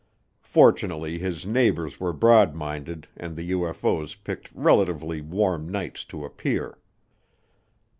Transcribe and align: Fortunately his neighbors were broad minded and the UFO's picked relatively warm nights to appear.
Fortunately 0.41 1.19
his 1.19 1.45
neighbors 1.45 1.99
were 1.99 2.11
broad 2.11 2.55
minded 2.55 3.07
and 3.15 3.35
the 3.35 3.51
UFO's 3.51 4.15
picked 4.15 4.51
relatively 4.51 5.21
warm 5.21 5.69
nights 5.69 6.03
to 6.05 6.25
appear. 6.25 6.79